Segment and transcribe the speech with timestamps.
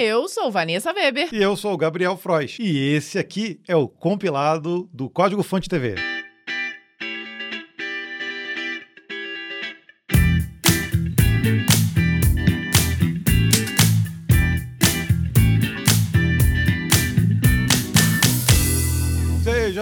[0.00, 1.28] Eu sou Vanessa Weber.
[1.32, 2.56] E eu sou o Gabriel Frois.
[2.60, 5.96] E esse aqui é o compilado do Código Fonte TV.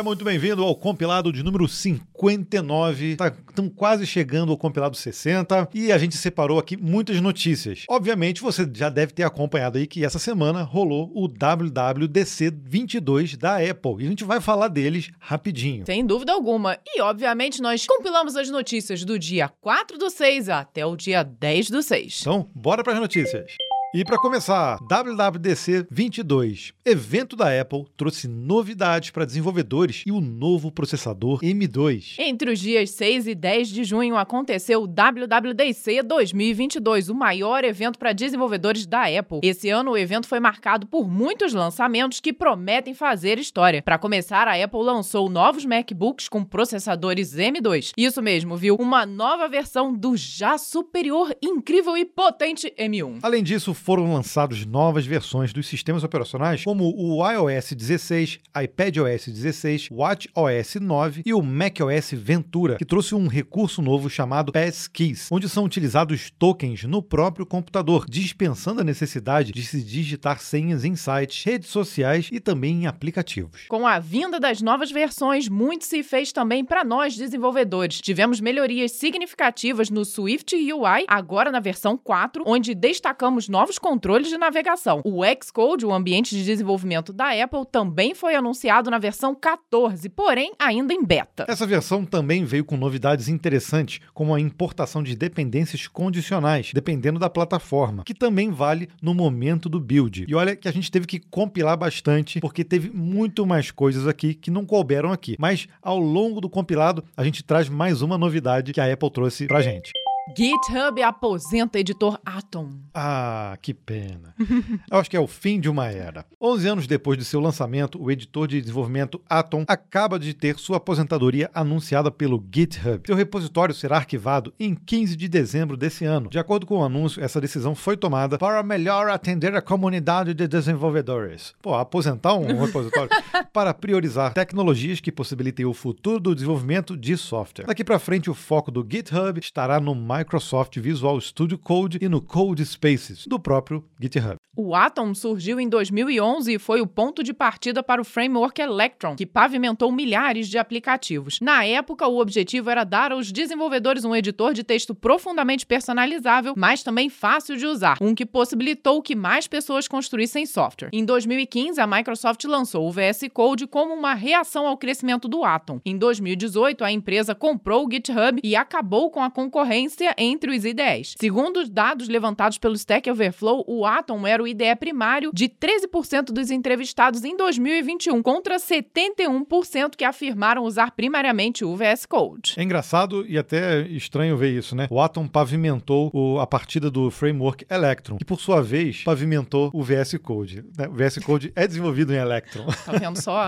[0.06, 3.10] Muito bem-vindo ao compilado de número 59.
[3.10, 7.82] Estamos tá, quase chegando ao compilado 60 e a gente separou aqui muitas notícias.
[7.90, 13.56] Obviamente, você já deve ter acompanhado aí que essa semana rolou o WWDC 22 da
[13.56, 15.84] Apple e a gente vai falar deles rapidinho.
[15.84, 16.78] Sem dúvida alguma.
[16.86, 21.68] E, obviamente, nós compilamos as notícias do dia 4 do 6 até o dia 10
[21.70, 22.20] do 6.
[22.20, 23.56] Então, bora para as notícias.
[23.94, 30.72] E para começar, WWDC 22, evento da Apple trouxe novidades para desenvolvedores e o novo
[30.72, 32.16] processador M2.
[32.18, 37.96] Entre os dias 6 e 10 de junho aconteceu o WWDC 2022, o maior evento
[37.96, 39.38] para desenvolvedores da Apple.
[39.42, 43.80] Esse ano o evento foi marcado por muitos lançamentos que prometem fazer história.
[43.80, 47.92] Para começar, a Apple lançou novos MacBooks com processadores M2.
[47.96, 48.76] Isso mesmo, viu?
[48.80, 53.20] Uma nova versão do já superior, incrível e potente M1.
[53.22, 59.88] Além disso, foram lançados novas versões dos sistemas operacionais, como o iOS 16, iPadOS 16,
[59.90, 65.64] WatchOS 9 e o macOS Ventura, que trouxe um recurso novo chamado Passkeys, onde são
[65.64, 71.68] utilizados tokens no próprio computador, dispensando a necessidade de se digitar senhas em sites, redes
[71.68, 73.66] sociais e também em aplicativos.
[73.68, 78.00] Com a vinda das novas versões, muito se fez também para nós desenvolvedores.
[78.00, 84.28] Tivemos melhorias significativas no Swift UI, agora na versão 4, onde destacamos novos novos controles
[84.28, 85.02] de navegação.
[85.04, 90.52] O Xcode, o ambiente de desenvolvimento da Apple, também foi anunciado na versão 14, porém
[90.56, 91.46] ainda em beta.
[91.48, 97.28] Essa versão também veio com novidades interessantes, como a importação de dependências condicionais, dependendo da
[97.28, 100.26] plataforma, que também vale no momento do build.
[100.28, 104.32] E olha que a gente teve que compilar bastante, porque teve muito mais coisas aqui
[104.32, 105.34] que não couberam aqui.
[105.40, 109.48] Mas ao longo do compilado, a gente traz mais uma novidade que a Apple trouxe
[109.48, 109.90] pra gente.
[110.34, 112.70] GitHub aposenta editor Atom.
[112.92, 114.34] Ah, que pena.
[114.90, 116.26] Eu acho que é o fim de uma era.
[116.40, 120.78] 11 anos depois de seu lançamento, o editor de desenvolvimento Atom acaba de ter sua
[120.78, 123.02] aposentadoria anunciada pelo GitHub.
[123.06, 126.28] Seu repositório será arquivado em 15 de dezembro desse ano.
[126.28, 130.48] De acordo com o anúncio, essa decisão foi tomada para melhor atender a comunidade de
[130.48, 131.54] desenvolvedores.
[131.62, 133.10] Pô, aposentar um repositório
[133.52, 137.66] para priorizar tecnologias que possibilitem o futuro do desenvolvimento de software.
[137.66, 142.22] Daqui para frente, o foco do GitHub estará no Microsoft Visual Studio Code e no
[142.22, 144.36] Code Spaces, do próprio GitHub.
[144.58, 149.14] O Atom surgiu em 2011 e foi o ponto de partida para o framework Electron,
[149.14, 151.38] que pavimentou milhares de aplicativos.
[151.42, 156.82] Na época, o objetivo era dar aos desenvolvedores um editor de texto profundamente personalizável, mas
[156.82, 160.88] também fácil de usar, um que possibilitou que mais pessoas construíssem software.
[160.90, 165.82] Em 2015, a Microsoft lançou o VS Code como uma reação ao crescimento do Atom.
[165.84, 171.14] Em 2018, a empresa comprou o GitHub e acabou com a concorrência entre os IDEs.
[171.20, 176.26] Segundo os dados levantados pelo Stack Overflow, o Atom era o IDE primário de 13%
[176.26, 182.54] dos entrevistados em 2021, contra 71% que afirmaram usar primariamente o VS Code.
[182.56, 184.86] É engraçado e até estranho ver isso, né?
[184.90, 189.82] O Atom pavimentou o, a partida do framework Electron, que por sua vez pavimentou o
[189.82, 190.64] VS Code.
[190.76, 190.88] Né?
[190.88, 192.66] O VS Code é desenvolvido em Electron.
[192.84, 193.46] Tá vendo só?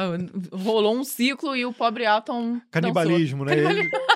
[0.53, 2.61] Rolou um ciclo e o pobre Atom.
[2.71, 3.63] Canibalismo, dançou.
[3.63, 3.63] né?
[3.63, 3.97] Canibalismo.
[3.97, 4.08] Ele...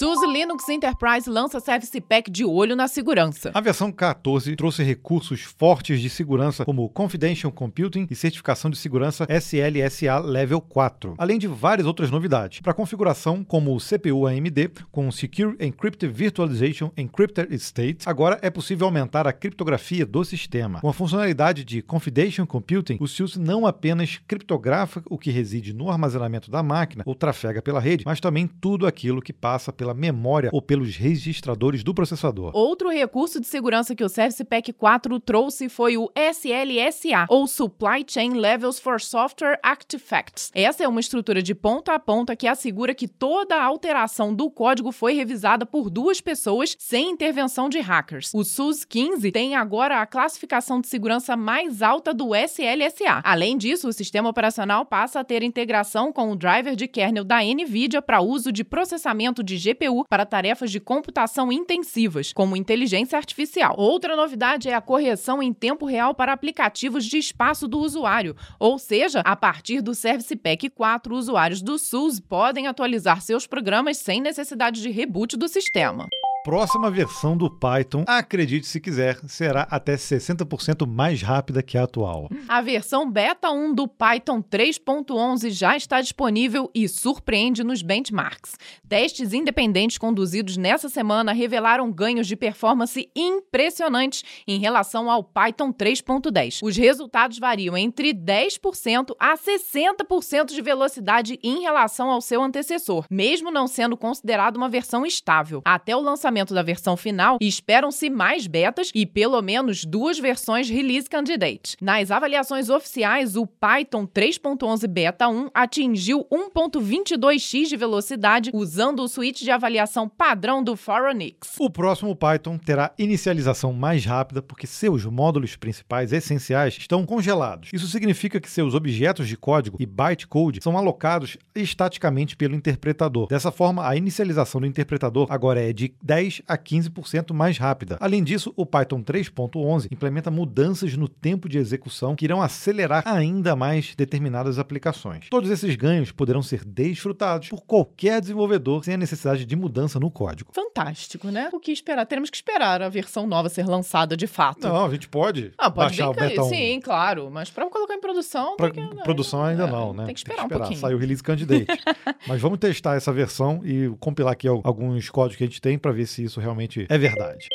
[0.00, 3.50] SUSE Linux Enterprise lança Service Pack de olho na segurança.
[3.52, 9.26] A versão 14 trouxe recursos fortes de segurança como Confidential Computing e certificação de segurança
[9.28, 12.60] SLSA Level 4, além de várias outras novidades.
[12.60, 18.86] Para configuração, como o CPU AMD com Secure Encrypted Virtualization Encrypted State, agora é possível
[18.86, 20.80] aumentar a criptografia do sistema.
[20.80, 25.90] Com a funcionalidade de Confidential Computing, o SUSE não apenas criptografa o que reside no
[25.90, 30.50] armazenamento da máquina ou trafega pela rede, mas também tudo aquilo que passa pela memória
[30.52, 32.50] ou pelos registradores do processador.
[32.54, 38.04] Outro recurso de segurança que o Service Pack 4 trouxe foi o SLSA, ou Supply
[38.06, 40.50] Chain Levels for Software Artifacts.
[40.54, 44.50] Essa é uma estrutura de ponta a ponta que assegura que toda a alteração do
[44.50, 48.32] código foi revisada por duas pessoas sem intervenção de hackers.
[48.34, 53.20] O SUS 15 tem agora a classificação de segurança mais alta do SLSA.
[53.24, 57.40] Além disso, o sistema operacional passa a ter integração com o driver de kernel da
[57.42, 63.74] NVIDIA para uso de processamento de GPU para tarefas de computação intensivas, como inteligência artificial.
[63.78, 68.78] Outra novidade é a correção em tempo real para aplicativos de espaço do usuário, ou
[68.78, 74.20] seja, a partir do Service Pack 4, usuários do SUS podem atualizar seus programas sem
[74.20, 76.08] necessidade de reboot do sistema.
[76.42, 82.28] Próxima versão do Python, acredite se quiser, será até 60% mais rápida que a atual.
[82.48, 88.56] A versão beta 1 do Python 3.11 já está disponível e surpreende nos benchmarks.
[88.88, 96.60] Testes independentes conduzidos nessa semana revelaram ganhos de performance impressionantes em relação ao Python 3.10.
[96.62, 103.50] Os resultados variam entre 10% a 60% de velocidade em relação ao seu antecessor, mesmo
[103.50, 105.60] não sendo considerado uma versão estável.
[105.64, 110.70] Até o lançamento lançamento da versão final, esperam-se mais betas e pelo menos duas versões
[110.70, 111.76] release candidate.
[111.80, 119.42] Nas avaliações oficiais, o Python 3.11 Beta 1 atingiu 1.22x de velocidade usando o suíte
[119.42, 121.56] de avaliação padrão do Phoronix.
[121.58, 127.70] O próximo Python terá inicialização mais rápida porque seus módulos principais essenciais estão congelados.
[127.72, 133.26] Isso significa que seus objetos de código e bytecode são alocados estaticamente pelo interpretador.
[133.26, 137.96] Dessa forma, a inicialização do interpretador agora é de 10 10 a 15% mais rápida.
[137.98, 143.56] Além disso, o Python 3.11 implementa mudanças no tempo de execução que irão acelerar ainda
[143.56, 145.28] mais determinadas aplicações.
[145.30, 150.10] Todos esses ganhos poderão ser desfrutados por qualquer desenvolvedor sem a necessidade de mudança no
[150.10, 150.52] código.
[150.52, 151.48] Fantástico, né?
[151.52, 152.04] O que esperar?
[152.04, 154.68] Teremos que esperar a versão nova ser lançada de fato.
[154.68, 156.48] Não, a gente pode, ah, pode baixar o beta 1.
[156.48, 158.56] Sim, claro, mas para colocar em produção...
[158.56, 160.04] Pra, que, produção ainda é, não, né?
[160.04, 160.80] Tem que esperar, tem que esperar um pouquinho.
[160.80, 161.66] Sai o release candidate.
[162.28, 165.92] mas vamos testar essa versão e compilar aqui alguns códigos que a gente tem para
[165.92, 167.48] ver se isso realmente é verdade.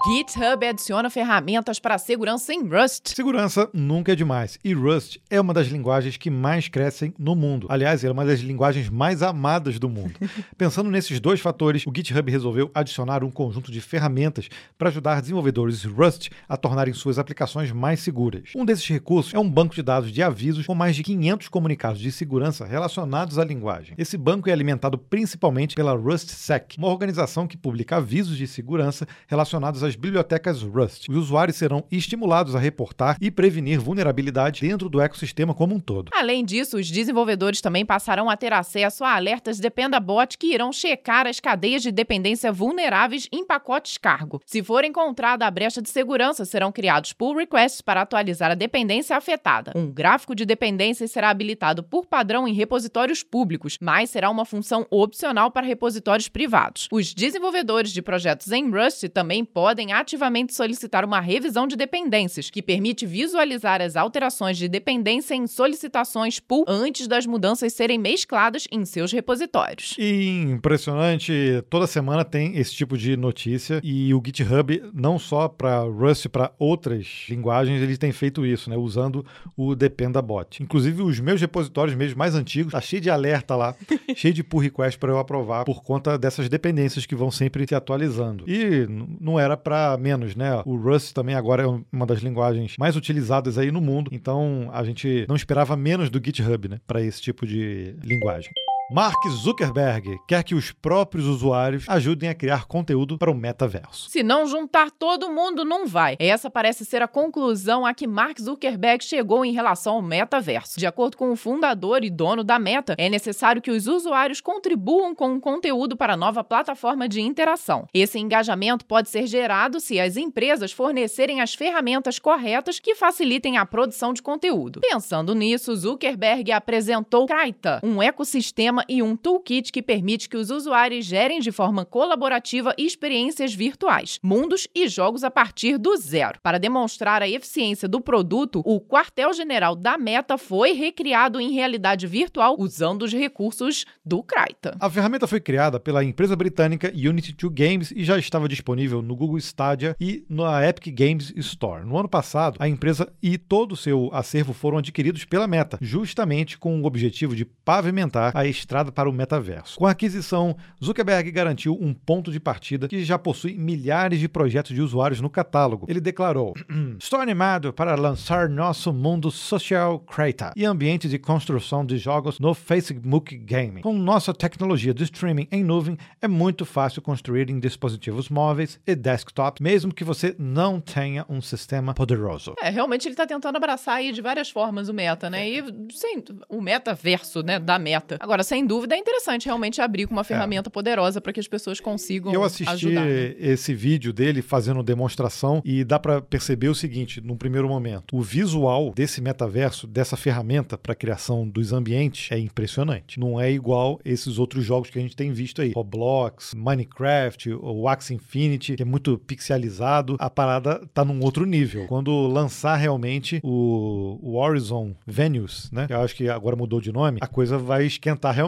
[0.00, 3.14] GitHub adiciona ferramentas para segurança em Rust.
[3.14, 7.66] Segurança nunca é demais, e Rust é uma das linguagens que mais crescem no mundo.
[7.68, 10.14] Aliás, é uma das linguagens mais amadas do mundo.
[10.56, 14.48] Pensando nesses dois fatores, o GitHub resolveu adicionar um conjunto de ferramentas
[14.78, 18.50] para ajudar desenvolvedores Rust a tornarem suas aplicações mais seguras.
[18.56, 22.00] Um desses recursos é um banco de dados de avisos com mais de 500 comunicados
[22.00, 23.94] de segurança relacionados à linguagem.
[23.98, 29.81] Esse banco é alimentado principalmente pela RustSec, uma organização que publica avisos de segurança relacionados
[29.82, 31.08] às bibliotecas Rust.
[31.08, 36.10] Os usuários serão estimulados a reportar e prevenir vulnerabilidades dentro do ecossistema como um todo.
[36.14, 41.26] Além disso, os desenvolvedores também passarão a ter acesso a alertas Dependabot que irão checar
[41.26, 44.40] as cadeias de dependência vulneráveis em pacotes cargo.
[44.44, 49.16] Se for encontrada a brecha de segurança, serão criados pull requests para atualizar a dependência
[49.16, 49.72] afetada.
[49.74, 54.86] Um gráfico de dependências será habilitado por padrão em repositórios públicos, mas será uma função
[54.90, 56.88] opcional para repositórios privados.
[56.90, 62.50] Os desenvolvedores de projetos em Rust também podem podem ativamente solicitar uma revisão de dependências,
[62.50, 68.68] que permite visualizar as alterações de dependência em solicitações pull antes das mudanças serem mescladas
[68.70, 69.94] em seus repositórios.
[69.98, 71.32] E impressionante,
[71.70, 76.52] toda semana tem esse tipo de notícia e o GitHub, não só para Rust, para
[76.58, 79.24] outras linguagens, ele tem feito isso, né, usando
[79.56, 80.62] o Dependabot.
[80.62, 83.74] Inclusive, os meus repositórios mesmo mais antigos, tá cheio de alerta lá,
[84.14, 87.74] cheio de pull request para eu aprovar por conta dessas dependências que vão sempre se
[87.74, 88.44] atualizando.
[88.46, 88.86] E
[89.18, 90.62] não era para menos, né?
[90.64, 94.82] O Rust também agora é uma das linguagens mais utilizadas aí no mundo, então a
[94.84, 98.50] gente não esperava menos do GitHub, né, para esse tipo de linguagem.
[98.94, 104.10] Mark Zuckerberg quer que os próprios usuários ajudem a criar conteúdo para o metaverso.
[104.10, 106.14] Se não juntar todo mundo, não vai.
[106.18, 110.78] Essa parece ser a conclusão a que Mark Zuckerberg chegou em relação ao metaverso.
[110.78, 115.14] De acordo com o fundador e dono da Meta, é necessário que os usuários contribuam
[115.14, 117.86] com o conteúdo para a nova plataforma de interação.
[117.94, 123.64] Esse engajamento pode ser gerado se as empresas fornecerem as ferramentas corretas que facilitem a
[123.64, 124.80] produção de conteúdo.
[124.82, 131.04] Pensando nisso, Zuckerberg apresentou Kraita, um ecossistema e um toolkit que permite que os usuários
[131.04, 136.38] gerem de forma colaborativa experiências virtuais, mundos e jogos a partir do zero.
[136.42, 142.56] Para demonstrar a eficiência do produto, o quartel-general da Meta foi recriado em realidade virtual
[142.58, 144.76] usando os recursos do Kraita.
[144.80, 149.16] A ferramenta foi criada pela empresa britânica Unity 2 Games e já estava disponível no
[149.16, 151.84] Google Stadia e na Epic Games Store.
[151.84, 156.58] No ano passado, a empresa e todo o seu acervo foram adquiridos pela Meta, justamente
[156.58, 159.78] com o objetivo de pavimentar a estrada para o metaverso.
[159.78, 164.74] Com a aquisição, Zuckerberg garantiu um ponto de partida que já possui milhares de projetos
[164.74, 165.86] de usuários no catálogo.
[165.88, 166.54] Ele declarou:
[166.98, 172.54] Estou animado para lançar nosso mundo social Creta e ambiente de construção de jogos no
[172.54, 173.82] Facebook Gaming.
[173.82, 178.94] Com nossa tecnologia de streaming em nuvem, é muito fácil construir em dispositivos móveis e
[178.94, 182.54] desktop, mesmo que você não tenha um sistema poderoso.
[182.62, 185.48] É, realmente ele está tentando abraçar aí de várias formas o meta, né?
[185.48, 188.16] E sim, o metaverso, né, da meta.
[188.20, 190.70] Agora, sem dúvida é interessante realmente abrir com uma ferramenta é.
[190.70, 193.34] poderosa para que as pessoas consigam Eu assisti ajudar, né?
[193.38, 198.20] esse vídeo dele fazendo demonstração e dá para perceber o seguinte, num primeiro momento, o
[198.20, 203.18] visual desse metaverso, dessa ferramenta para criação dos ambientes é impressionante.
[203.18, 207.88] Não é igual esses outros jogos que a gente tem visto aí, Roblox, Minecraft, o
[207.88, 210.16] Axie Infinity, que é muito pixelizado.
[210.18, 211.86] A parada tá num outro nível.
[211.86, 215.86] Quando lançar realmente o, o Horizon Venues, né?
[215.86, 218.41] Que eu acho que agora mudou de nome, a coisa vai esquentar realmente.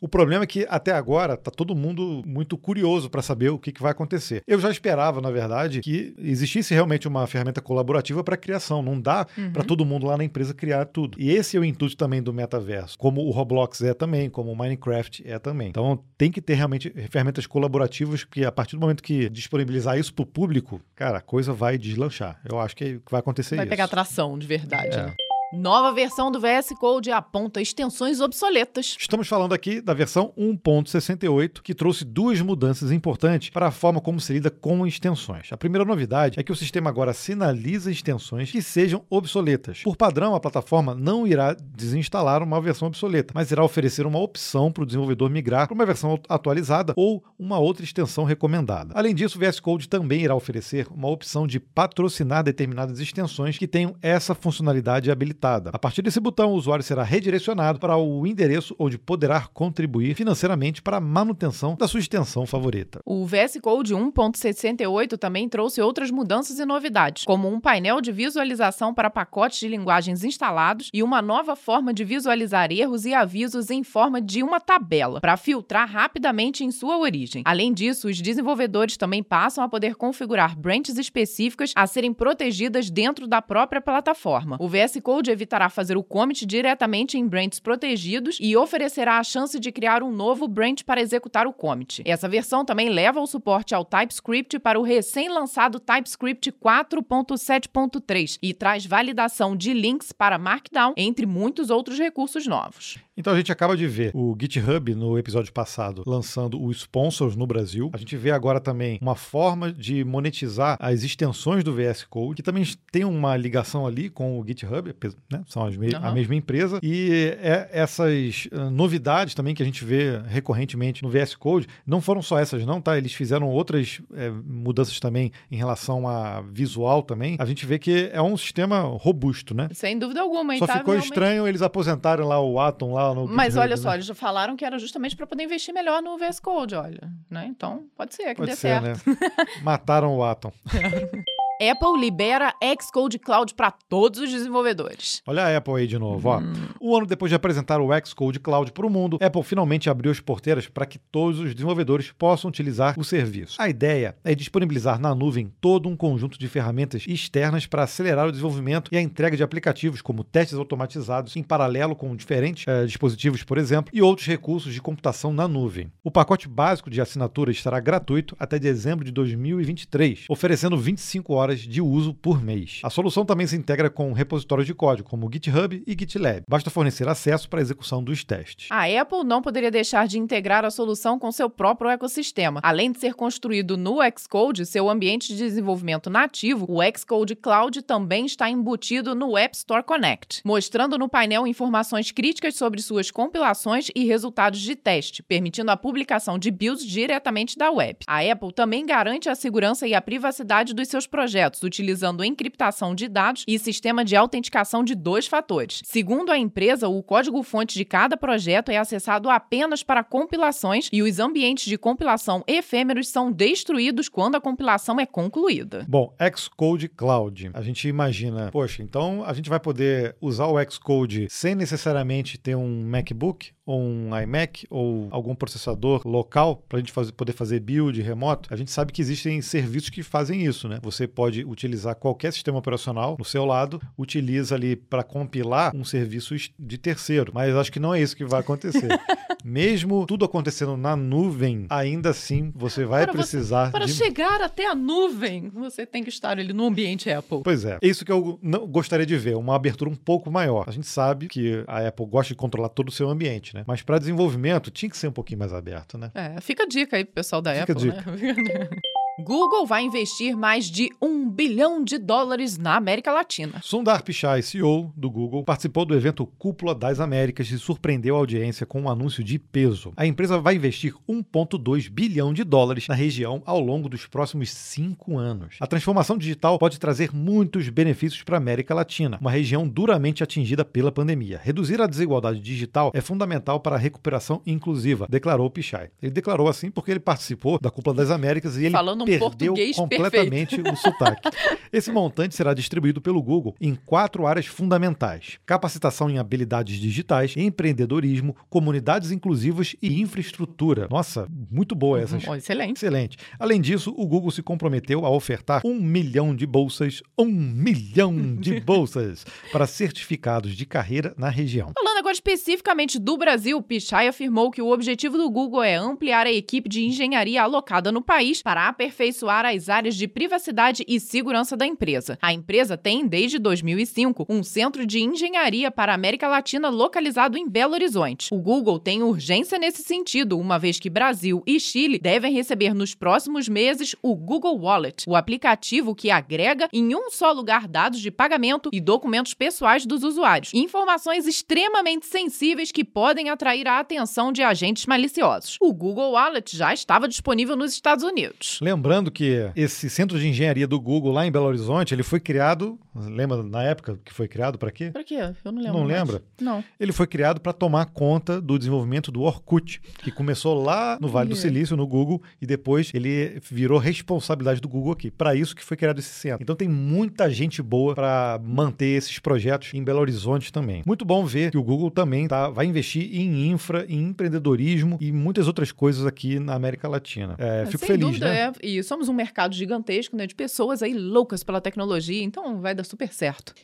[0.00, 3.72] O problema é que até agora tá todo mundo muito curioso para saber o que,
[3.72, 4.42] que vai acontecer.
[4.46, 8.82] Eu já esperava, na verdade, que existisse realmente uma ferramenta colaborativa para criação.
[8.82, 9.52] Não dá uhum.
[9.52, 11.20] para todo mundo lá na empresa criar tudo.
[11.20, 14.56] E esse é o intuito também do metaverso, como o Roblox é também, como o
[14.56, 15.68] Minecraft é também.
[15.68, 20.12] Então tem que ter realmente ferramentas colaborativas, porque a partir do momento que disponibilizar isso
[20.12, 22.40] para o público, cara, a coisa vai deslanchar.
[22.48, 23.70] Eu acho que vai acontecer vai isso.
[23.70, 24.96] Vai pegar tração de verdade.
[24.96, 25.02] É.
[25.04, 25.14] Né?
[25.52, 28.96] Nova versão do VS Code aponta extensões obsoletas.
[28.96, 34.20] Estamos falando aqui da versão 1.68, que trouxe duas mudanças importantes para a forma como
[34.20, 35.52] se lida com extensões.
[35.52, 39.82] A primeira novidade é que o sistema agora sinaliza extensões que sejam obsoletas.
[39.82, 44.70] Por padrão, a plataforma não irá desinstalar uma versão obsoleta, mas irá oferecer uma opção
[44.70, 48.92] para o desenvolvedor migrar para uma versão atualizada ou uma outra extensão recomendada.
[48.94, 53.66] Além disso, o VS Code também irá oferecer uma opção de patrocinar determinadas extensões que
[53.66, 58.74] tenham essa funcionalidade habilitada a partir desse botão, o usuário será redirecionado para o endereço
[58.78, 63.00] onde poderá contribuir financeiramente para a manutenção da sua extensão favorita.
[63.04, 68.92] O VS Code 1.68 também trouxe outras mudanças e novidades, como um painel de visualização
[68.92, 73.82] para pacotes de linguagens instalados e uma nova forma de visualizar erros e avisos em
[73.82, 77.42] forma de uma tabela, para filtrar rapidamente em sua origem.
[77.46, 83.26] Além disso, os desenvolvedores também passam a poder configurar branches específicas a serem protegidas dentro
[83.26, 84.56] da própria plataforma.
[84.60, 89.58] O VS Code evitará fazer o commit diretamente em branches protegidos e oferecerá a chance
[89.58, 92.02] de criar um novo branch para executar o commit.
[92.04, 98.84] Essa versão também leva o suporte ao TypeScript para o recém-lançado TypeScript 4.7.3 e traz
[98.84, 102.98] validação de links para Markdown, entre muitos outros recursos novos.
[103.16, 107.46] Então a gente acaba de ver o GitHub no episódio passado lançando o Sponsors no
[107.46, 107.90] Brasil.
[107.92, 112.42] A gente vê agora também uma forma de monetizar as extensões do VS Code, que
[112.42, 114.94] também tem uma ligação ali com o GitHub,
[115.30, 115.42] né?
[115.46, 115.70] são uhum.
[116.02, 116.78] a mesma empresa.
[116.82, 122.00] E é, essas uh, novidades também que a gente vê recorrentemente no VS Code, não
[122.00, 122.96] foram só essas não, tá?
[122.96, 127.36] Eles fizeram outras é, mudanças também em relação a visual também.
[127.38, 129.68] A gente vê que é um sistema robusto, né?
[129.72, 130.56] Sem dúvida alguma.
[130.58, 131.04] Só tá ficou realmente...
[131.04, 133.96] estranho eles aposentaram lá o Atom lá no Mas olha só, né?
[133.96, 137.10] eles já falaram que era justamente para poder investir melhor no VS Code, olha.
[137.30, 137.46] Né?
[137.48, 139.08] Então, pode ser que pode dê ser, certo.
[139.08, 139.16] Né?
[139.62, 140.52] Mataram o Atom.
[141.60, 145.20] Apple libera Xcode Cloud para todos os desenvolvedores.
[145.26, 146.52] Olha a Apple aí de novo, hum.
[146.80, 146.86] ó.
[146.90, 150.20] Um ano depois de apresentar o Xcode Cloud para o mundo, Apple finalmente abriu as
[150.20, 153.60] porteiras para que todos os desenvolvedores possam utilizar o serviço.
[153.60, 158.32] A ideia é disponibilizar na nuvem todo um conjunto de ferramentas externas para acelerar o
[158.32, 163.42] desenvolvimento e a entrega de aplicativos, como testes automatizados em paralelo com diferentes eh, dispositivos,
[163.42, 165.92] por exemplo, e outros recursos de computação na nuvem.
[166.02, 171.60] O pacote básico de assinatura estará gratuito até dezembro de 2023, oferecendo 25 horas horas
[171.60, 172.80] de uso por mês.
[172.82, 176.44] A solução também se integra com repositórios de código, como GitHub e GitLab.
[176.48, 178.68] Basta fornecer acesso para a execução dos testes.
[178.70, 182.60] A Apple não poderia deixar de integrar a solução com seu próprio ecossistema.
[182.62, 188.26] Além de ser construído no Xcode, seu ambiente de desenvolvimento nativo, o Xcode Cloud também
[188.26, 194.04] está embutido no App Store Connect, mostrando no painel informações críticas sobre suas compilações e
[194.04, 197.98] resultados de teste, permitindo a publicação de builds diretamente da web.
[198.06, 203.08] A Apple também garante a segurança e a privacidade dos seus projetos utilizando encriptação de
[203.08, 205.82] dados e sistema de autenticação de dois fatores.
[205.84, 211.18] Segundo a empresa, o código-fonte de cada projeto é acessado apenas para compilações e os
[211.18, 215.84] ambientes de compilação efêmeros são destruídos quando a compilação é concluída.
[215.88, 217.50] Bom, Xcode Cloud.
[217.54, 222.54] A gente imagina, poxa, então a gente vai poder usar o Xcode sem necessariamente ter
[222.54, 227.60] um MacBook ou um iMac ou algum processador local para a gente fazer, poder fazer
[227.60, 228.52] build remoto.
[228.52, 230.80] A gente sabe que existem serviços que fazem isso, né?
[230.82, 236.34] Você pode utilizar qualquer sistema operacional no seu lado, utiliza ali para compilar um serviço
[236.58, 237.30] de terceiro.
[237.32, 238.88] Mas acho que não é isso que vai acontecer.
[239.44, 243.66] Mesmo tudo acontecendo na nuvem, ainda assim você vai para precisar.
[243.66, 243.92] Você, para de...
[243.92, 247.40] chegar até a nuvem, você tem que estar ali no ambiente Apple.
[247.42, 247.78] Pois é.
[247.80, 250.64] É isso que eu não gostaria de ver, uma abertura um pouco maior.
[250.66, 253.64] A gente sabe que a Apple gosta de controlar todo o seu ambiente, né?
[253.66, 256.10] Mas para desenvolvimento tinha que ser um pouquinho mais aberto, né?
[256.14, 258.10] É, fica a dica aí pro pessoal da fica Apple, a dica.
[258.10, 258.68] né?
[259.20, 263.62] Google vai investir mais de um bilhão de dólares na América Latina.
[263.62, 268.66] Sundar Pichai, CEO do Google, participou do evento Cúpula das Américas e surpreendeu a audiência
[268.66, 269.90] com um anúncio de peso.
[269.96, 275.16] A empresa vai investir 1,2 bilhão de dólares na região ao longo dos próximos cinco
[275.16, 275.56] anos.
[275.60, 280.62] A transformação digital pode trazer muitos benefícios para a América Latina, uma região duramente atingida
[280.62, 281.40] pela pandemia.
[281.42, 285.88] Reduzir a desigualdade digital é fundamental para a recuperação inclusiva, declarou Pichai.
[286.02, 289.54] Ele declarou assim porque ele participou da Cúpula das Américas e ele Falando um perdeu
[289.74, 290.74] completamente perfeito.
[290.74, 291.29] o sotaque.
[291.72, 298.36] Esse montante será distribuído pelo Google em quatro áreas fundamentais: capacitação em habilidades digitais, empreendedorismo,
[298.48, 300.88] comunidades inclusivas e infraestrutura.
[300.90, 302.18] Nossa, muito boa essa.
[302.28, 302.76] Oh, excelente.
[302.76, 303.16] Excelente.
[303.38, 308.58] Além disso, o Google se comprometeu a ofertar um milhão de bolsas, um milhão de
[308.60, 311.72] bolsas para certificados de carreira na região.
[311.74, 316.32] Falando agora especificamente do Brasil, Pichai afirmou que o objetivo do Google é ampliar a
[316.32, 321.66] equipe de engenharia alocada no país para aperfeiçoar as áreas de privacidade e segurança da
[321.66, 322.16] empresa.
[322.22, 327.48] A empresa tem, desde 2005, um centro de engenharia para a América Latina localizado em
[327.48, 328.32] Belo Horizonte.
[328.32, 332.94] O Google tem urgência nesse sentido, uma vez que Brasil e Chile devem receber nos
[332.94, 338.10] próximos meses o Google Wallet, o aplicativo que agrega em um só lugar dados de
[338.12, 344.42] pagamento e documentos pessoais dos usuários, informações extremamente sensíveis que podem atrair a atenção de
[344.42, 345.56] agentes maliciosos.
[345.60, 348.60] O Google Wallet já estava disponível nos Estados Unidos.
[348.62, 352.78] Lembrando que esse centro de engenharia do Google lá em Belo Horizonte, ele foi criado,
[352.94, 354.90] lembra na época que foi criado para quê?
[354.90, 355.16] Para quê?
[355.44, 355.78] Eu não lembro.
[355.78, 355.98] Não mais.
[355.98, 356.22] lembra?
[356.40, 356.64] Não.
[356.78, 361.30] Ele foi criado para tomar conta do desenvolvimento do Orkut, que começou lá no Vale
[361.30, 361.36] do.
[361.36, 365.10] Silício, no Google, e depois ele virou responsabilidade do Google aqui.
[365.10, 366.42] Para isso que foi criado esse centro.
[366.42, 370.82] Então tem muita gente boa para manter esses projetos em Belo Horizonte também.
[370.86, 375.10] Muito bom ver que o Google também tá, vai investir em infra, em empreendedorismo e
[375.10, 377.34] muitas outras coisas aqui na América Latina.
[377.38, 378.52] É, fico Sem feliz, dúvida, né?
[378.62, 378.66] é.
[378.66, 380.26] E somos um mercado gigantesco, né?
[380.26, 383.54] De pessoas aí loucas pela tecnologia, então vai dar super certo.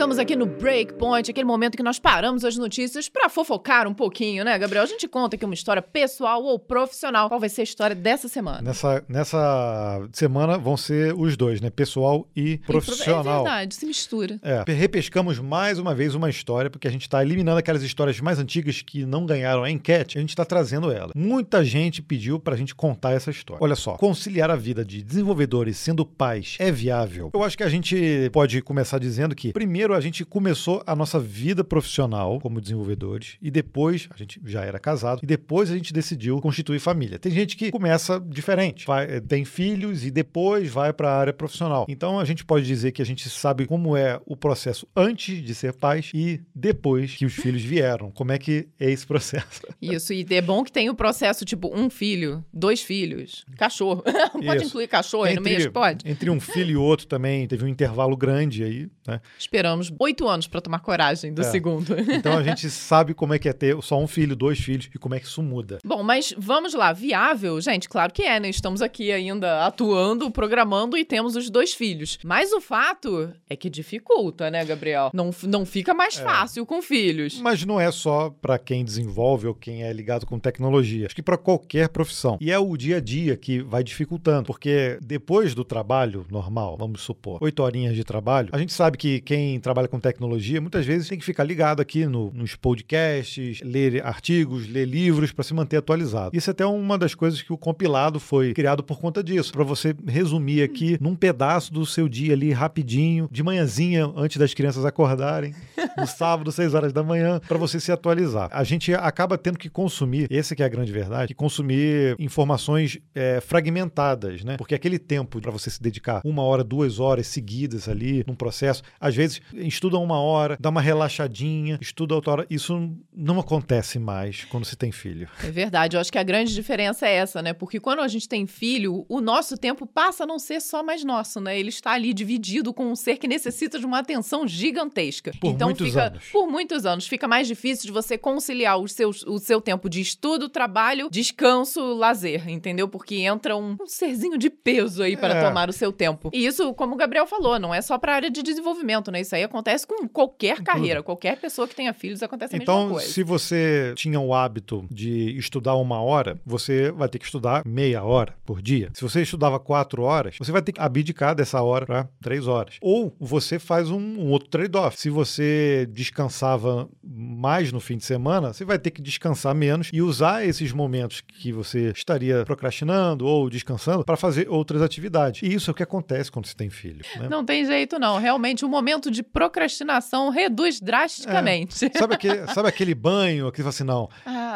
[0.00, 4.42] Chegamos aqui no Breakpoint, aquele momento que nós paramos as notícias para fofocar um pouquinho,
[4.42, 4.82] né, Gabriel?
[4.82, 7.28] A gente conta aqui uma história pessoal ou profissional.
[7.28, 8.62] Qual vai ser a história dessa semana?
[8.62, 11.68] Nessa, nessa semana vão ser os dois, né?
[11.68, 13.40] Pessoal e profissional.
[13.40, 14.40] É verdade, se mistura.
[14.42, 18.38] É, repescamos mais uma vez uma história, porque a gente está eliminando aquelas histórias mais
[18.38, 21.12] antigas que não ganharam a enquete, a gente está trazendo ela.
[21.14, 23.62] Muita gente pediu para a gente contar essa história.
[23.62, 27.30] Olha só, conciliar a vida de desenvolvedores sendo pais é viável?
[27.34, 31.18] Eu acho que a gente pode começar dizendo que, primeiro, a gente começou a nossa
[31.18, 35.92] vida profissional como desenvolvedores, e depois, a gente já era casado, e depois a gente
[35.92, 37.18] decidiu constituir família.
[37.18, 41.86] Tem gente que começa diferente, vai- tem filhos e depois vai para a área profissional.
[41.88, 45.54] Então a gente pode dizer que a gente sabe como é o processo antes de
[45.54, 48.10] ser pais e depois que os filhos vieram.
[48.10, 49.62] Como é que é esse processo?
[49.80, 54.02] Isso, e é bom que tem o processo, tipo, um filho, dois filhos, cachorro.
[54.44, 54.66] pode Isso.
[54.66, 55.70] incluir cachorro aí no meio?
[55.72, 56.08] Pode.
[56.08, 59.20] entre um filho e outro também teve um intervalo grande aí, né?
[59.38, 61.44] Esperamos oito anos para tomar coragem do É.
[61.44, 61.94] segundo.
[62.20, 64.98] Então a gente sabe como é que é ter só um filho, dois filhos e
[64.98, 65.78] como é que isso muda.
[65.84, 67.60] Bom, mas vamos lá, viável?
[67.60, 68.48] Gente, claro que é, né?
[68.50, 72.18] Estamos aqui ainda atuando, programando e temos os dois filhos.
[72.24, 75.10] Mas o fato é que dificulta, né, Gabriel?
[75.14, 76.22] Não, não fica mais É.
[76.24, 77.40] fácil com filhos.
[77.40, 81.06] Mas não é só para quem desenvolve ou quem é ligado com tecnologia.
[81.06, 82.36] Acho que para qualquer profissão.
[82.40, 87.00] E é o dia a dia que vai dificultando, porque depois do trabalho normal, vamos
[87.02, 91.08] supor, oito horinhas de trabalho, a gente sabe que quem trabalha com tecnologia muitas vezes
[91.08, 95.76] tem que ficar ligado aqui no- nos podcasts, ler artigos, ler livros para se manter
[95.76, 96.36] atualizado.
[96.36, 99.62] Isso é até uma das coisas que o compilado foi criado por conta disso, para
[99.62, 104.84] você resumir aqui num pedaço do seu dia ali rapidinho, de manhãzinha, antes das crianças
[104.84, 105.54] acordarem,
[105.96, 108.48] no sábado, 6 horas da manhã, para você se atualizar.
[108.52, 112.98] A gente acaba tendo que consumir, essa que é a grande verdade, que consumir informações
[113.14, 114.56] é, fragmentadas, né?
[114.56, 118.82] Porque aquele tempo para você se dedicar uma hora, duas horas seguidas ali num processo,
[119.00, 122.46] às vezes estuda uma hora, dá uma relaxadinha, estuda outra hora.
[122.50, 125.28] Isso não acontece mais quando se tem filho.
[125.44, 127.52] É verdade, eu acho que a grande diferença é essa, né?
[127.52, 131.04] Porque quando a gente tem filho, o nosso tempo passa a não ser só mais
[131.04, 131.58] nosso, né?
[131.58, 135.32] Ele está ali dividido com um ser que necessita de uma atenção gigantesca.
[135.40, 136.24] Por então muito muitos fica, anos.
[136.32, 137.06] Por muitos anos.
[137.06, 141.80] Fica mais difícil de você conciliar os seus, o seu tempo de estudo, trabalho, descanso,
[141.94, 142.88] lazer, entendeu?
[142.88, 145.44] Porque entra um, um serzinho de peso aí para É.
[145.44, 146.30] tomar o seu tempo.
[146.32, 149.20] E isso, como o Gabriel falou, não é só para área de desenvolvimento, né?
[149.20, 152.90] Isso aí acontece com qualquer carreira, qualquer pessoa que tenha filhos acontece a mesma Então,
[152.92, 153.06] coisa.
[153.06, 158.02] se você tinha o hábito de estudar uma hora, você vai ter que estudar meia
[158.02, 158.90] hora por dia.
[158.94, 162.76] Se você estudava quatro horas, você vai ter que abdicar dessa hora para três horas.
[162.80, 164.98] Ou você faz um, um outro trade-off.
[164.98, 170.00] Se você descansava mais no fim de semana, você vai ter que descansar menos e
[170.02, 175.42] usar esses momentos que você estaria procrastinando ou descansando para fazer outras atividades.
[175.42, 177.04] E isso é o que acontece quando você tem filho.
[177.18, 177.28] né?
[177.28, 178.18] Não tem jeito, não.
[178.18, 181.90] Realmente, o momento de procrastinação reduz drasticamente.
[181.96, 184.10] Sabe, aquele, sabe aquele banho que você fala assim, não,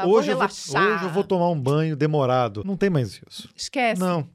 [0.04, 0.94] Ah, vou hoje, eu vou, relaxar.
[0.96, 2.62] hoje eu vou tomar um banho demorado.
[2.64, 3.48] Não tem mais isso.
[3.56, 4.00] Esquece.
[4.00, 4.26] Não.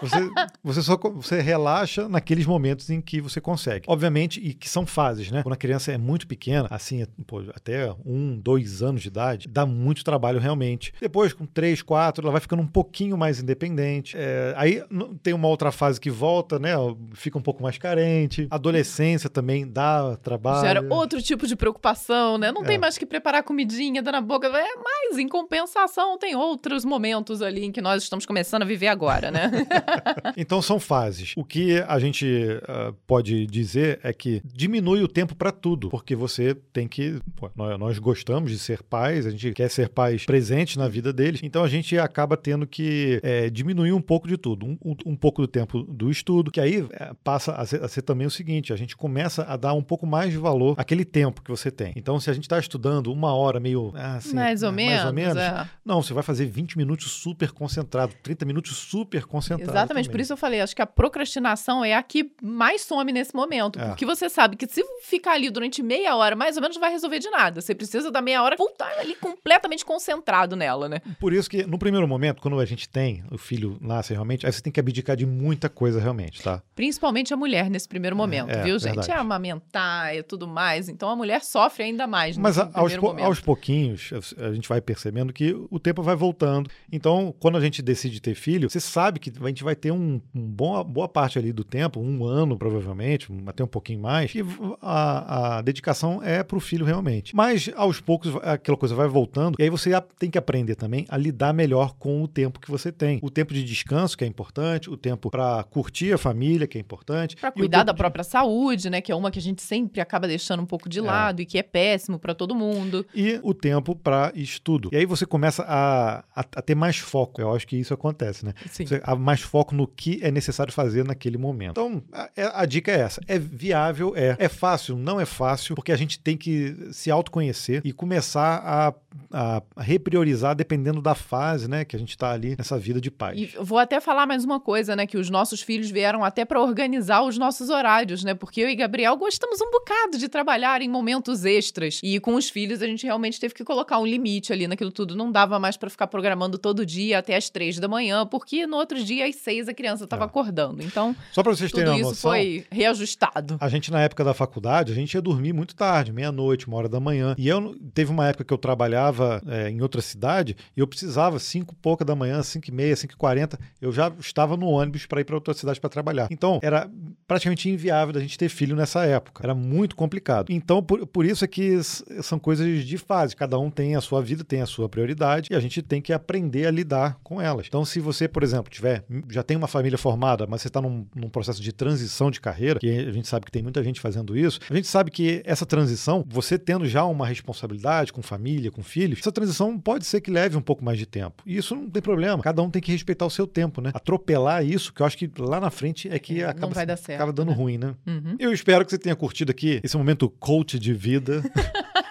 [0.00, 0.30] Você,
[0.62, 3.84] você só você relaxa naqueles momentos em que você consegue.
[3.88, 5.42] Obviamente, e que são fases, né?
[5.42, 9.64] Quando a criança é muito pequena, assim, pô, até um, dois anos de idade, dá
[9.64, 10.92] muito trabalho realmente.
[11.00, 14.16] Depois, com três, quatro, ela vai ficando um pouquinho mais independente.
[14.18, 14.82] É, aí
[15.22, 16.72] tem uma outra fase que volta, né?
[17.14, 18.46] Fica um pouco mais carente.
[18.50, 20.66] Adolescência também dá trabalho.
[20.66, 22.50] Gera outro tipo de preocupação, né?
[22.52, 22.66] Não É.
[22.66, 24.46] tem mais que preparar comidinha, dar na boca.
[24.48, 24.66] É,
[25.08, 29.30] mas, em compensação, tem outros momentos ali em que nós estamos começando a viver agora,
[29.30, 29.50] né?
[30.36, 31.32] Então são fases.
[31.36, 32.26] O que a gente
[32.68, 37.18] ah, pode dizer é que diminui o tempo para tudo, porque você tem que.
[37.36, 41.12] pô, nós, nós gostamos de ser pais, a gente quer ser pais presentes na vida
[41.12, 44.66] deles, então a gente acaba tendo que eh, diminuir um pouco de tudo.
[44.66, 47.88] Um, um- um pouco do tempo do estudo, que aí eh, passa a ser, a
[47.88, 51.04] ser também o seguinte: a gente começa a dar um pouco mais de valor àquele
[51.04, 51.92] tempo que você tem.
[51.96, 53.92] Então, se a gente está estudando uma hora meio.
[53.94, 54.94] ah, assim, mais ou menos.
[54.94, 55.36] Mais ou menos.
[55.36, 55.68] é.
[55.84, 59.70] Não, você vai fazer 20 minutos super concentrado, 30 minutos super concentrado.
[59.70, 60.22] Exatamente, por também.
[60.22, 63.80] isso eu falei, acho que a procrastinação é a que mais some nesse momento.
[63.80, 63.86] É.
[63.88, 66.90] Porque você sabe que se ficar ali durante meia hora, mais ou menos, não vai
[66.90, 67.60] resolver de nada.
[67.60, 71.00] Você precisa da meia hora voltar ali completamente concentrado nela, né?
[71.18, 74.52] Por isso que, no primeiro momento, quando a gente tem, o filho nasce realmente, aí
[74.52, 76.62] você tem que abdicar de muita coisa realmente, tá?
[76.74, 78.96] Principalmente a mulher nesse primeiro momento, é, viu, gente?
[78.96, 79.10] verdade.
[79.10, 80.88] É amamentar e tudo mais.
[80.88, 84.68] Então a mulher sofre ainda mais Mas a- aos, po- aos pouquinhos, a a gente
[84.68, 86.68] vai percebendo que o tempo vai voltando.
[86.90, 90.20] Então, quando a gente decide ter filho, você sabe que a gente vai ter um,
[90.34, 94.42] um bom, boa parte ali do tempo, um ano provavelmente, até um pouquinho mais, e
[94.82, 97.34] a, a dedicação é pro filho realmente.
[97.34, 101.16] Mas, aos poucos, aquela coisa vai voltando, e aí você tem que aprender também a
[101.16, 103.18] lidar melhor com o tempo que você tem.
[103.22, 106.80] O tempo de descanso, que é importante, o tempo para curtir a família, que é
[106.80, 107.36] importante.
[107.42, 109.00] O cuidar da de- própria saúde, né?
[109.00, 111.58] Que é uma que a gente sempre acaba deixando um pouco de lado e que
[111.58, 113.06] é péssimo pra todo mundo.
[113.14, 114.88] e o tempo para estudo.
[114.92, 117.40] E aí você começa a, a, a ter mais foco.
[117.40, 118.52] Eu acho que isso acontece, né?
[118.70, 118.86] Sim.
[118.86, 121.72] Você mais foco no que é necessário fazer naquele momento.
[121.72, 123.20] Então, a, é- a dica é essa.
[123.26, 124.12] É viável?
[124.16, 124.36] É.
[124.38, 124.96] É fácil?
[124.96, 128.94] Não é fácil, porque a gente tem que se autoconhecer e começar a,
[129.32, 131.84] a repriorizar dependendo da fase, né?
[131.84, 133.36] Que a gente está ali nessa vida de pai.
[133.36, 135.06] E vou até falar mais uma coisa, né?
[135.06, 138.34] Que os nossos filhos vieram até pra organizar os nossos horários, né?
[138.34, 142.00] Porque eu e Gabriel gostamos um bocado de trabalhar em momentos extras.
[142.02, 145.14] E com os filhos a gente realmente teve que colocar um limite ali naquilo tudo.
[145.16, 148.76] Não dava mais pra ficar programando todo dia até as três da manhã, porque no
[148.76, 150.26] outro dia às seis a criança tava É.
[150.26, 150.82] acordando.
[150.82, 152.30] Então, Só para vocês terem uma isso noção.
[152.30, 153.56] foi reajustado.
[153.60, 156.88] A gente, na época da faculdade, a gente ia dormir muito tarde, meia-noite, uma hora
[156.88, 157.34] da manhã.
[157.38, 161.38] E eu teve uma época que eu trabalhava é, em outra cidade e eu precisava,
[161.38, 164.66] cinco e pouca da manhã, cinco e meia, cinco e quarenta, eu já estava no
[164.68, 166.28] ônibus para ir para outra cidade para trabalhar.
[166.30, 166.88] Então, era
[167.26, 169.42] praticamente inviável da gente ter filho nessa época.
[169.44, 170.50] Era muito complicado.
[170.50, 171.82] Então, por, por isso é que
[172.22, 173.34] são coisas de fase.
[173.36, 176.12] Cada um tem a sua vida, tem a sua prioridade e a gente tem que
[176.12, 177.66] aprender a lidar com elas.
[177.68, 181.06] Então, se você, por exemplo, tiver já tem uma família formada, mas você está num,
[181.14, 184.36] num processo de transição de carreira, que a gente sabe que tem muita gente fazendo
[184.36, 188.82] isso, a gente sabe que essa transição, você tendo já uma responsabilidade com família, com
[188.82, 191.42] filhos, essa transição pode ser que leve um pouco mais de tempo.
[191.46, 192.42] E isso não tem problema.
[192.42, 193.90] Cada um tem que respeitar o seu tempo, né?
[193.94, 197.32] Atropelar isso, que eu acho que lá na frente é que É, acaba, certo, acaba
[197.32, 197.54] dando né?
[197.54, 197.94] ruim, né?
[198.06, 198.36] Uhum.
[198.38, 201.42] Eu espero que você tenha curtido aqui esse momento coach de vida.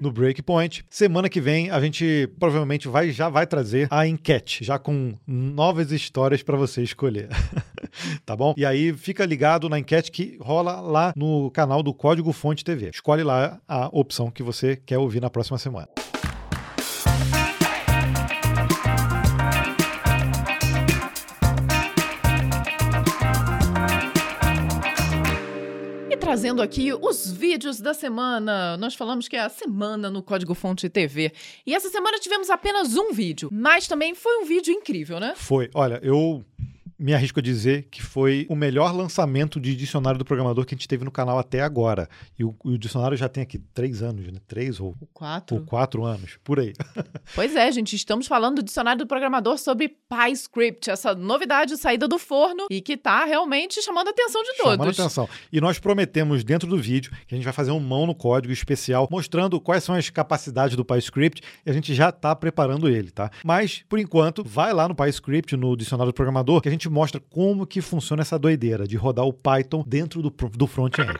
[0.00, 0.84] No Breakpoint.
[0.88, 5.92] Semana que vem a gente provavelmente vai já vai trazer a enquete, já com novas
[5.92, 7.28] histórias para você escolher.
[8.24, 8.54] tá bom?
[8.56, 12.90] E aí fica ligado na enquete que rola lá no canal do Código Fonte TV.
[12.90, 15.88] Escolhe lá a opção que você quer ouvir na próxima semana.
[26.38, 28.76] Trazendo aqui os vídeos da semana.
[28.76, 31.32] Nós falamos que é a semana no Código Fonte TV.
[31.66, 35.34] E essa semana tivemos apenas um vídeo, mas também foi um vídeo incrível, né?
[35.34, 35.68] Foi.
[35.74, 36.44] Olha, eu
[36.98, 40.76] me arrisco a dizer que foi o melhor lançamento de dicionário do programador que a
[40.76, 42.08] gente teve no canal até agora.
[42.38, 44.40] E o, o dicionário já tem aqui três anos, né?
[44.48, 45.56] Três ou, quatro.
[45.56, 46.72] ou quatro anos, por aí.
[47.34, 52.18] Pois é, gente, estamos falando do dicionário do programador sobre PyScript, essa novidade saída do
[52.18, 54.72] forno e que está realmente chamando a atenção de todos.
[54.72, 55.28] Chamando a atenção.
[55.52, 58.52] E nós prometemos dentro do vídeo que a gente vai fazer um mão no código
[58.52, 63.10] especial mostrando quais são as capacidades do PyScript e a gente já está preparando ele,
[63.10, 63.30] tá?
[63.44, 67.20] Mas, por enquanto, vai lá no PyScript, no dicionário do programador, que a gente mostra
[67.20, 71.18] como que funciona essa doideira de rodar o Python dentro do, do front-end.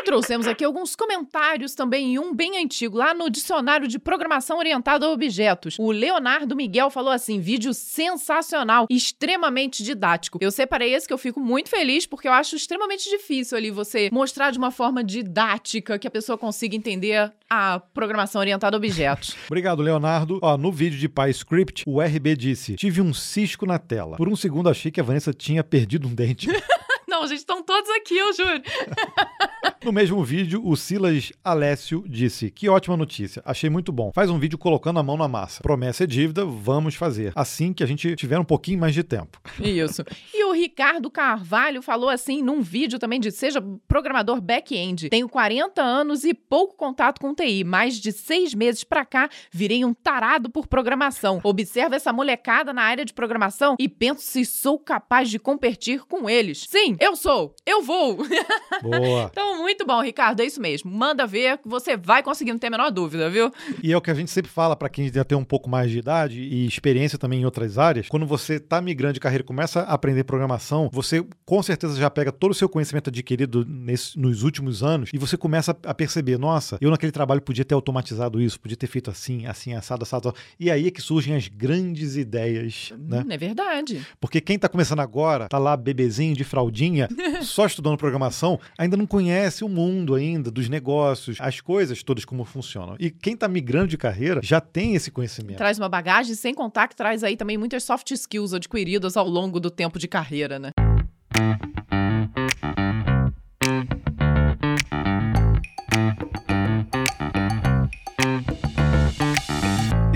[0.00, 5.04] E trouxemos aqui alguns comentários também, um bem antigo, lá no Dicionário de Programação Orientada
[5.04, 5.76] a Objetos.
[5.78, 10.38] O Leonardo Miguel falou assim: vídeo sensacional, extremamente didático.
[10.40, 14.08] Eu separei esse que eu fico muito feliz, porque eu acho extremamente difícil ali você
[14.10, 19.36] mostrar de uma forma didática que a pessoa consiga entender a programação orientada a objetos.
[19.48, 20.38] Obrigado, Leonardo.
[20.40, 24.16] Ó, no vídeo de PyScript, o RB disse: tive um cisco na tela.
[24.16, 26.48] Por um segundo achei que a Vanessa tinha perdido um dente.
[27.06, 28.62] Não, gente, estão todos aqui, eu juro.
[29.82, 34.12] No mesmo vídeo, o Silas Alessio disse: Que ótima notícia, achei muito bom.
[34.14, 35.62] Faz um vídeo colocando a mão na massa.
[35.62, 37.32] Promessa é dívida, vamos fazer.
[37.34, 39.40] Assim que a gente tiver um pouquinho mais de tempo.
[39.58, 40.04] Isso.
[40.34, 45.08] E o Ricardo Carvalho falou assim num vídeo também de seja programador back-end.
[45.08, 47.64] Tenho 40 anos e pouco contato com TI.
[47.64, 51.40] Mais de seis meses pra cá, virei um tarado por programação.
[51.42, 56.28] Observo essa molecada na área de programação e penso se sou capaz de competir com
[56.28, 56.66] eles.
[56.68, 57.54] Sim, eu sou.
[57.64, 58.16] Eu vou.
[58.82, 59.30] Boa.
[59.32, 60.40] então, muito bom, Ricardo.
[60.40, 60.90] É isso mesmo.
[60.90, 63.52] Manda ver você vai conseguir, não tem a menor dúvida, viu?
[63.82, 65.90] E é o que a gente sempre fala para quem já tem um pouco mais
[65.90, 68.08] de idade e experiência também em outras áreas.
[68.08, 72.10] Quando você tá migrando de carreira e começa a aprender programação, você com certeza já
[72.10, 76.38] pega todo o seu conhecimento adquirido nesse, nos últimos anos e você começa a perceber:
[76.38, 80.28] nossa, eu naquele trabalho podia ter automatizado isso, podia ter feito assim, assim, assado, assado.
[80.28, 80.34] assado.
[80.58, 83.24] E aí é que surgem as grandes ideias, né?
[83.26, 84.06] Hum, é verdade.
[84.20, 87.08] Porque quem tá começando agora, tá lá bebezinho de fraldinha,
[87.42, 92.44] só estudando programação, ainda não conhece o mundo ainda dos negócios, as coisas todas como
[92.44, 92.96] funcionam.
[92.98, 95.58] E quem está migrando de carreira já tem esse conhecimento.
[95.58, 99.60] Traz uma bagagem, sem contar que traz aí também muitas soft skills adquiridas ao longo
[99.60, 100.70] do tempo de carreira, né?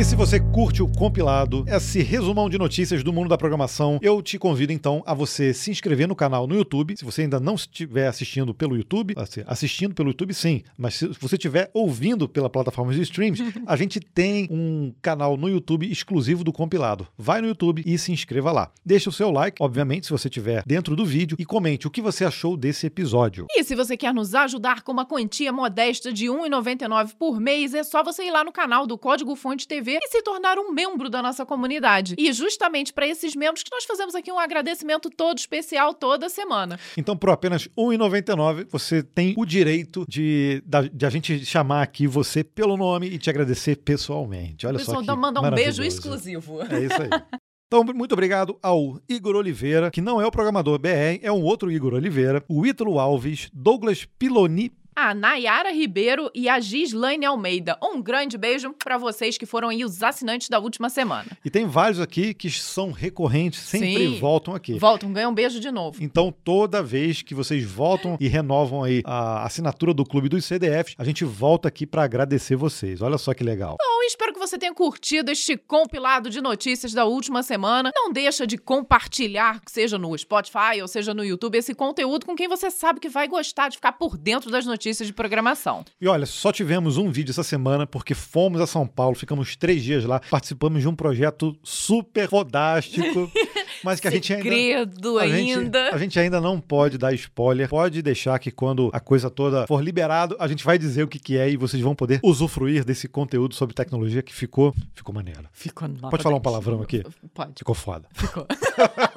[0.04, 4.20] E se você curte o compilado, esse resumão de notícias do mundo da programação, eu
[4.20, 6.94] te convido então a você se inscrever no canal no YouTube.
[6.94, 9.14] Se você ainda não estiver assistindo pelo YouTube,
[9.46, 13.98] assistindo pelo YouTube sim, mas se você estiver ouvindo pela plataforma de streams, a gente
[13.98, 17.08] tem um canal no YouTube exclusivo do compilado.
[17.16, 18.70] Vai no YouTube e se inscreva lá.
[18.84, 22.02] Deixe o seu like, obviamente, se você estiver dentro do vídeo e comente o que
[22.02, 23.46] você achou desse episódio.
[23.52, 27.72] E se você quer nos ajudar com uma quantia modesta de R$ 1,99 por mês,
[27.72, 30.72] é só você ir lá no canal do Código Fonte TV e se tornar um
[30.72, 32.14] membro da nossa comunidade.
[32.18, 36.78] E justamente para esses membros que nós fazemos aqui um agradecimento todo especial toda semana.
[36.96, 42.06] Então, por apenas R$ 1,99, você tem o direito de, de a gente chamar aqui
[42.06, 44.66] você pelo nome e te agradecer pessoalmente.
[44.66, 46.60] Olha Pessoal, só que manda um beijo exclusivo.
[46.62, 47.40] É isso aí.
[47.66, 51.72] Então, muito obrigado ao Igor Oliveira, que não é o programador BR, é um outro
[51.72, 57.76] Igor Oliveira, o Ítalo Alves, Douglas Piloni a Nayara Ribeiro e a Gislaine Almeida.
[57.82, 61.26] Um grande beijo para vocês que foram aí os assinantes da última semana.
[61.44, 64.18] E tem vários aqui que são recorrentes, sempre Sim.
[64.20, 64.78] voltam aqui.
[64.78, 66.02] Voltam, ganham um beijo de novo.
[66.02, 70.94] Então, toda vez que vocês voltam e renovam aí a assinatura do Clube dos CDFs,
[70.96, 73.02] a gente volta aqui para agradecer vocês.
[73.02, 73.76] Olha só que legal.
[73.78, 77.90] Bom, espero que você tenha curtido este compilado de notícias da última semana.
[77.94, 82.46] Não deixa de compartilhar, seja no Spotify ou seja no YouTube, esse conteúdo com quem
[82.46, 85.84] você sabe que vai gostar de ficar por dentro das notícias notícias de programação.
[85.98, 89.82] E olha, só tivemos um vídeo essa semana porque fomos a São Paulo, ficamos três
[89.82, 93.30] dias lá, participamos de um projeto super fodástico,
[93.82, 94.48] mas que a gente ainda...
[94.48, 95.84] A ainda.
[95.84, 97.68] Gente, a gente ainda não pode dar spoiler.
[97.68, 101.18] Pode deixar que quando a coisa toda for liberado, a gente vai dizer o que,
[101.18, 105.48] que é e vocês vão poder usufruir desse conteúdo sobre tecnologia que ficou, ficou maneiro.
[105.52, 107.02] Ficou Pode falar um palavrão aqui?
[107.32, 107.52] Pode.
[107.56, 108.06] Ficou foda.
[108.12, 108.46] Ficou.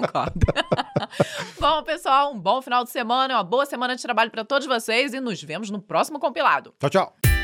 [0.00, 0.46] Concordo.
[1.60, 5.12] bom, pessoal, um bom final de semana, uma boa semana de trabalho para todos vocês
[5.12, 6.74] e nos vemos no próximo compilado.
[6.78, 7.39] Tchau, tchau.